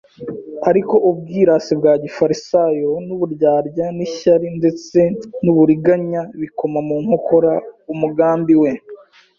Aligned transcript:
ariko 0.69 0.95
ubwirasi 1.09 1.71
bwa 1.79 1.93
gifarisayo 2.03 2.91
n'uburyarya 3.05 3.85
n'ishyari 3.97 4.47
ndetse 4.59 4.99
n'uburiganya 5.43 6.21
bikoma 6.41 6.79
mu 6.87 6.95
nkokora 7.03 7.51
umugambi 7.93 8.55
we. 8.61 8.71